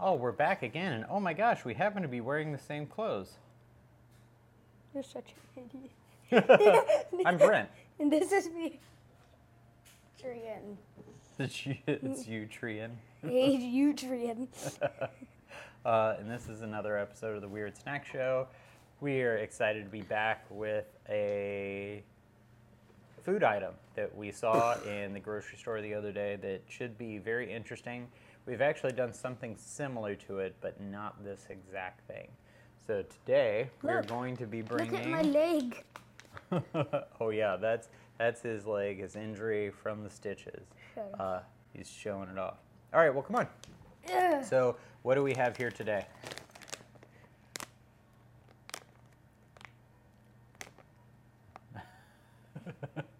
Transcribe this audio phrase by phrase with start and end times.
[0.00, 2.86] Oh, we're back again, and oh my gosh, we happen to be wearing the same
[2.86, 3.32] clothes.
[4.94, 5.64] You're such an
[6.30, 6.86] idiot.
[7.26, 7.68] I'm Brent.
[8.00, 8.78] And this is me.
[10.22, 10.76] Trian.
[11.40, 12.90] It's you, it's you Trian.
[13.22, 14.46] Hey, you Trian.
[15.84, 18.46] Uh, and this is another episode of the Weird Snack Show.
[19.00, 22.04] We are excited to be back with a
[23.24, 27.18] food item that we saw in the grocery store the other day that should be
[27.18, 28.06] very interesting.
[28.48, 32.28] We've actually done something similar to it, but not this exact thing.
[32.86, 34.92] So today we're going to be bringing.
[34.92, 35.84] Look at my leg.
[37.20, 40.66] oh yeah, that's that's his leg, his injury from the stitches.
[40.96, 41.16] Up.
[41.20, 41.40] Uh,
[41.74, 42.56] he's showing it off.
[42.94, 43.46] All right, well come on.
[44.10, 44.42] Ugh.
[44.42, 46.06] So what do we have here today?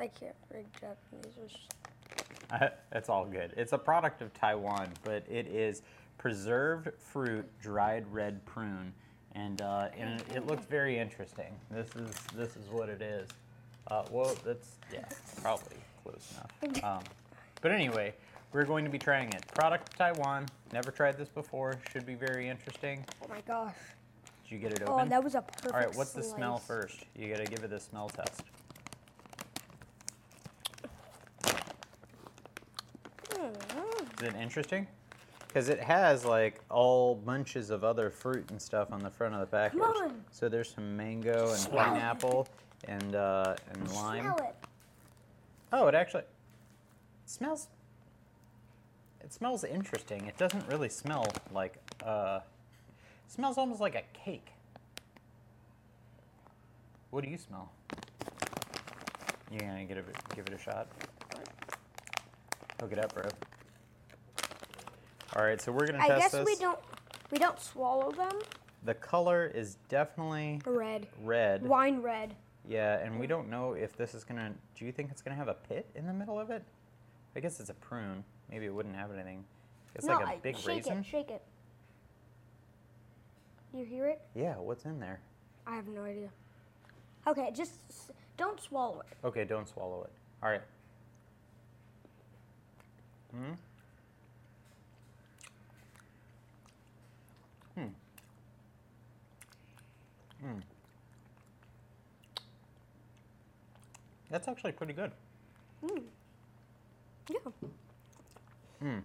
[0.00, 1.68] I can't read Japanese.
[2.52, 3.52] Or s- That's all good.
[3.56, 5.82] It's a product of Taiwan, but it is
[6.18, 8.92] preserved fruit, dried red prune,
[9.34, 11.54] and uh, and it, looks very interesting.
[11.70, 13.28] This is this is what it is.
[13.88, 15.04] Uh, well, that's yeah,
[15.42, 16.84] probably close enough.
[16.84, 17.02] Um,
[17.60, 18.12] but anyway,
[18.52, 19.46] we're going to be trying it.
[19.54, 20.46] Product of Taiwan.
[20.72, 21.78] Never tried this before.
[21.92, 23.04] Should be very interesting.
[23.22, 23.74] Oh my gosh.
[24.44, 24.92] Did you get it open?
[24.92, 25.08] Oh, open?
[25.10, 25.94] that was a perfect all right.
[25.96, 27.04] What's the smell first?
[27.16, 28.42] You got to give it a smell test.
[33.30, 34.02] Mm.
[34.02, 34.86] Is it interesting?
[35.46, 39.40] Because it has like all bunches of other fruit and stuff on the front of
[39.40, 39.80] the package.
[39.80, 40.24] on.
[40.30, 41.84] So there's some mango and Smell it.
[41.88, 42.48] pineapple
[42.84, 44.22] and uh, and lime.
[44.22, 44.54] Smell it.
[45.74, 46.24] Oh, it actually
[47.26, 47.68] smells.
[49.22, 50.26] It smells interesting.
[50.26, 51.74] It doesn't really smell like.
[52.04, 52.40] Uh,
[53.26, 54.48] it smells almost like a cake.
[57.10, 57.70] What do you smell?
[59.50, 60.88] You gonna get a, give it a shot?
[62.80, 63.24] Hook it up, bro.
[65.36, 66.44] All right, so we're gonna I test guess this.
[66.46, 66.78] we don't
[67.30, 68.32] we don't swallow them.
[68.84, 71.06] The color is definitely Red.
[71.22, 71.62] red.
[71.62, 72.34] Wine red.
[72.68, 74.52] Yeah, and we don't know if this is gonna.
[74.78, 76.62] Do you think it's gonna have a pit in the middle of it?
[77.34, 78.24] I guess it's a prune.
[78.50, 79.44] Maybe it wouldn't have anything.
[79.94, 80.98] It's no, like a I- big shake raisin.
[80.98, 81.42] it, shake it.
[83.74, 84.20] You hear it?
[84.34, 85.20] Yeah, what's in there?
[85.66, 86.28] I have no idea.
[87.26, 89.26] Okay, just s- don't swallow it.
[89.26, 90.10] Okay, don't swallow it.
[90.42, 90.60] All right.
[93.30, 93.44] Hmm.
[93.44, 93.52] Hmm.
[100.42, 100.58] Hmm.
[104.30, 105.12] That's actually pretty good.
[105.84, 106.02] Mm.
[107.30, 107.68] Yeah.
[108.80, 108.98] Hmm.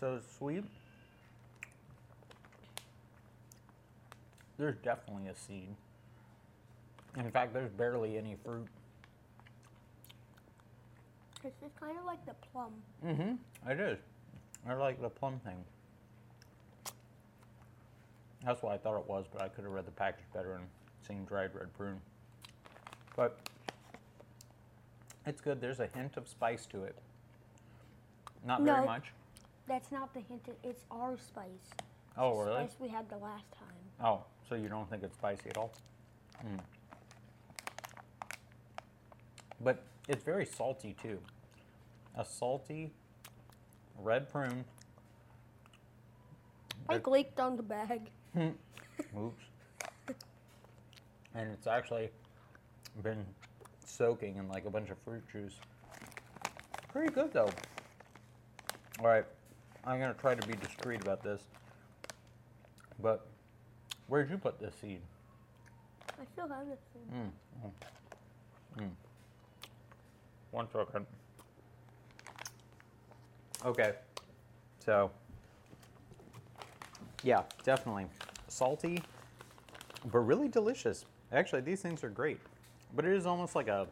[0.00, 0.64] So sweet.
[4.58, 5.74] There's definitely a seed.
[7.16, 8.66] In fact, there's barely any fruit.
[11.42, 12.72] This is kind of like the plum.
[13.04, 13.70] Mm-hmm.
[13.70, 13.98] It is.
[14.66, 15.62] I like the plum thing.
[18.44, 20.64] That's what I thought it was, but I could have read the package better and
[21.06, 22.00] seen dried red prune.
[23.16, 23.38] But
[25.26, 25.60] it's good.
[25.60, 26.96] There's a hint of spice to it.
[28.44, 29.12] Not very much.
[29.66, 30.46] That's not the hint.
[30.62, 31.46] It's our spice.
[32.18, 32.64] Oh, really?
[32.64, 34.04] Spice we had the last time.
[34.04, 35.72] Oh, so you don't think it's spicy at all?
[36.44, 36.60] Mm.
[39.60, 41.18] But it's very salty too.
[42.16, 42.92] A salty
[43.98, 44.64] red prune.
[46.88, 48.10] I leaked on the bag.
[48.36, 49.44] Oops.
[51.34, 52.10] And it's actually
[53.02, 53.24] been
[53.84, 55.54] soaking in like a bunch of fruit juice.
[56.92, 57.50] Pretty good though.
[59.00, 59.24] All right,
[59.84, 61.42] I'm gonna try to be discreet about this.
[63.00, 63.26] But
[64.06, 65.00] where'd you put this seed?
[66.20, 66.78] I still have this.
[66.92, 67.30] thing.
[67.64, 67.68] Mm.
[68.80, 68.90] mm, mm.
[70.52, 71.06] One second.
[73.64, 73.94] Okay.
[74.84, 75.10] So,
[77.24, 78.06] yeah, definitely
[78.48, 79.02] salty,
[80.12, 81.06] but really delicious.
[81.32, 82.38] Actually, these things are great.
[82.94, 83.88] But it is almost like a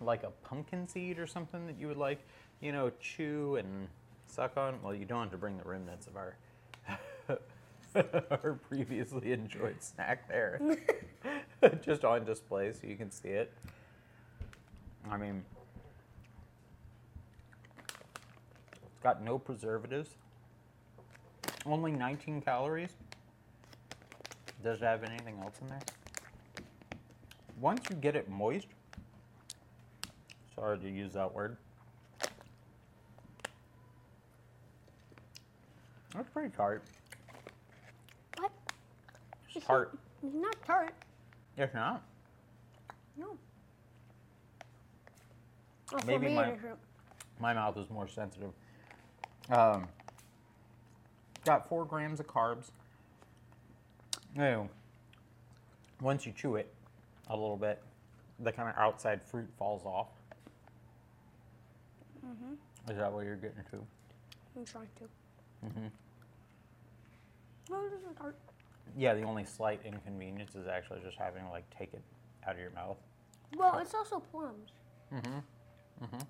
[0.00, 2.18] like a pumpkin seed or something that you would like,
[2.60, 3.88] you know, chew and
[4.26, 4.82] suck on.
[4.82, 6.36] Well, you don't have to bring the remnants of our
[7.94, 10.60] our previously enjoyed snack there.
[11.82, 13.52] Just on display so you can see it.
[15.08, 15.44] I mean,
[17.88, 20.10] it's got no preservatives.
[21.66, 22.90] Only 19 calories.
[24.62, 25.80] Does it have anything else in there?
[27.60, 28.66] Once you get it moist,
[30.54, 31.56] sorry to use that word.
[36.14, 36.82] That's pretty tart.
[38.38, 38.50] What?
[39.54, 39.96] It's tart.
[40.22, 40.94] It's not tart.
[41.56, 42.02] It's not.
[43.16, 43.36] No.
[46.06, 46.56] Maybe my-
[47.38, 48.52] My mouth is more sensitive.
[49.48, 49.88] Um,
[51.44, 52.70] got four grams of carbs.
[54.34, 54.68] Now,
[56.00, 56.72] once you chew it
[57.28, 57.82] a little bit,
[58.38, 60.08] the kind of outside fruit falls off.
[62.24, 62.56] Mhm.
[62.90, 63.86] Is that what you're getting to?
[64.56, 65.08] I'm trying to.
[65.66, 65.86] Mm-hmm.
[67.70, 68.36] No, it doesn't hurt.
[68.96, 72.02] Yeah, the only slight inconvenience is actually just having to like take it
[72.46, 72.96] out of your mouth.
[73.56, 74.70] Well, it's also plums.
[75.12, 75.42] Mhm.
[76.02, 76.26] Mhm.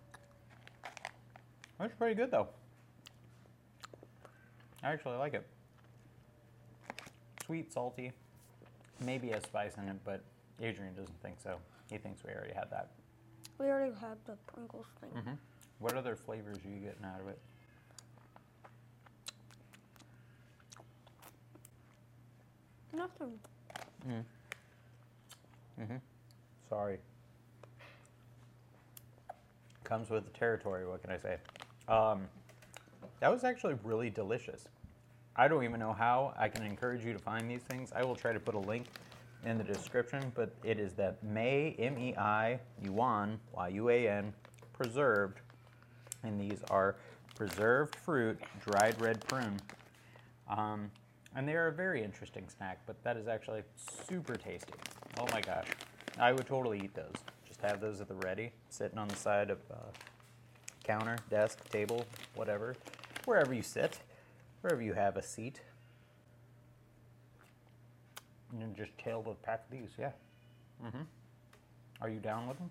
[1.79, 2.49] That's pretty good though.
[4.83, 5.47] I actually like it.
[7.45, 8.13] Sweet, salty,
[9.05, 10.23] maybe a spice in it, but
[10.61, 11.57] Adrian doesn't think so.
[11.91, 12.91] He thinks we already had that.
[13.59, 15.11] We already had the Pringles thing.
[15.11, 15.35] Mm-hmm.
[15.81, 17.39] What other flavors are you getting out of it?
[22.95, 23.39] Nothing.
[24.09, 25.97] Mm-hmm.
[26.69, 26.99] Sorry.
[29.85, 30.87] Comes with the territory.
[30.87, 31.39] What can I say?
[31.89, 32.29] Um,
[33.21, 34.69] that was actually really delicious.
[35.37, 36.35] I don't even know how.
[36.39, 37.93] I can encourage you to find these things.
[37.95, 38.87] I will try to put a link
[39.45, 44.09] in the description, but it is that Mei M E I Yuan Y U A
[44.09, 44.35] N
[44.73, 45.41] preserved,
[46.25, 46.97] and these are
[47.37, 49.59] preserved fruit, dried red prune.
[50.49, 50.91] Um,
[51.37, 53.63] and they are a very interesting snack, but that is actually
[54.07, 54.75] super tasty.
[55.19, 55.69] Oh my gosh.
[56.19, 57.15] I would totally eat those.
[57.47, 59.77] Just have those at the ready, sitting on the side of uh,
[60.91, 62.05] counter, desk, table,
[62.35, 62.75] whatever,
[63.25, 64.01] wherever you sit,
[64.61, 65.61] wherever you have a seat.
[68.51, 70.11] And then just tail the pack of these, yeah.
[70.85, 71.03] Mm-hmm.
[72.01, 72.71] Are you down with them?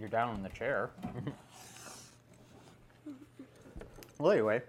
[0.00, 0.90] You're down in the chair.
[4.18, 4.62] well, anyway,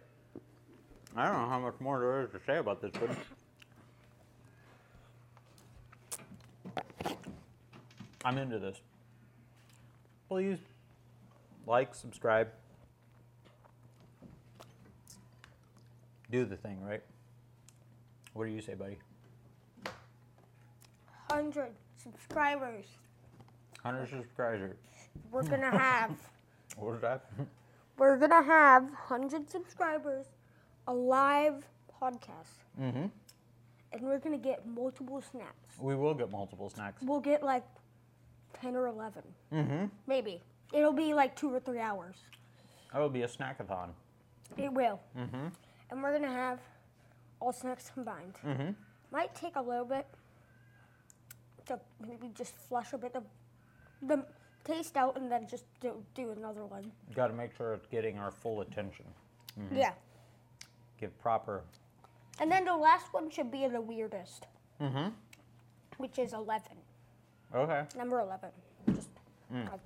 [1.16, 3.10] I don't know how much more there is to say about this, but
[8.24, 8.78] I'm into this.
[10.34, 10.58] Please
[11.68, 12.48] like, subscribe,
[16.32, 17.04] do the thing, right?
[18.34, 18.98] What do you say, buddy?
[21.28, 22.86] 100 subscribers.
[23.84, 24.76] 100 subscribers.
[25.32, 26.10] We're gonna have.
[26.78, 27.30] What is that?
[28.00, 30.26] We're gonna have 100 subscribers,
[30.88, 31.64] a live
[32.02, 33.06] podcast, mm-hmm.
[33.92, 35.78] and we're gonna get multiple snacks.
[35.80, 37.04] We will get multiple snacks.
[37.04, 37.64] We'll get like
[38.62, 39.24] 10 or 11.
[39.54, 39.86] Mm-hmm.
[40.08, 40.42] Maybe.
[40.74, 42.16] It'll be like two or three hours.
[42.92, 43.90] That will be a snackathon.
[44.58, 45.00] It will.
[45.18, 45.48] Mm-hmm.
[45.92, 46.60] And we're gonna have
[47.40, 48.36] all snacks combined.
[48.46, 48.72] Mm-hmm.
[49.12, 50.08] Might take a little bit
[51.68, 53.24] to maybe just flush a bit of
[54.02, 54.26] the
[54.64, 56.92] taste out and then just do, do another one.
[57.16, 59.06] Got to make sure it's getting our full attention.
[59.74, 59.92] Yeah.
[61.00, 61.62] Give proper.
[62.40, 64.48] And then the last one should be the weirdest,
[64.82, 65.10] Mm-hmm.
[65.98, 66.64] which is 11.
[67.54, 67.84] Okay.
[67.98, 68.50] Number 11.
[68.96, 69.10] Just
[69.56, 69.78] uh,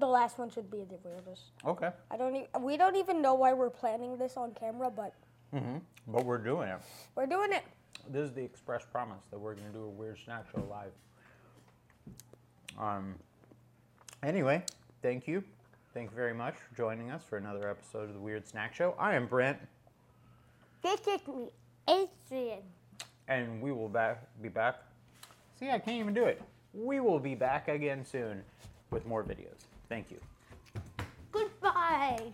[0.00, 1.52] the last one should be the weirdest.
[1.64, 1.90] Okay.
[2.10, 5.14] I don't e- we don't even know why we're planning this on camera, but
[5.54, 5.76] Mm-hmm.
[6.08, 6.78] But we're doing it.
[7.14, 7.62] we're doing it.
[8.08, 10.92] This is the express promise that we're going to do a weird snack show live.
[12.78, 13.14] Um.
[14.22, 14.64] Anyway,
[15.02, 15.44] thank you.
[15.94, 18.94] Thank you very much for joining us for another episode of the Weird Snack Show.
[18.98, 19.58] I am Brent,
[20.82, 21.50] This is me,
[21.86, 22.60] Adrian.
[23.28, 24.76] and we will back, be back.
[25.60, 26.40] See, I can't even do it.
[26.74, 28.42] We will be back again soon
[28.90, 29.66] with more videos.
[29.88, 30.18] Thank you.
[31.30, 32.32] Goodbye.